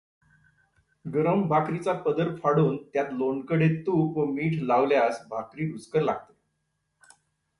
[1.05, 6.33] गरम भाकरीचा पदर फाडून त्यात लोणकढे तूप व मीठ लावल्यास भाकरी रुचकर लागते.